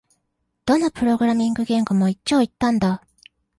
[0.65, 3.03] どのプログラミング言語も一長一短だ